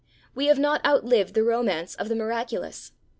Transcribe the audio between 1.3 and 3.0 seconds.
the romance of the miraculous.